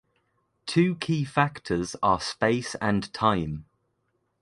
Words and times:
Two 0.65 0.95
key 0.95 1.23
factors 1.25 1.95
are 2.01 2.19
space 2.19 2.73
and 2.81 3.13
time. 3.13 3.65